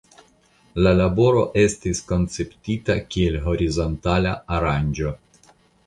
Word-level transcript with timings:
La 0.85 0.93
laboro 0.99 1.43
estis 1.65 2.01
konceptita 2.13 2.99
kiel 3.13 3.39
horizontala 3.47 4.37
aranĝo. 4.59 5.19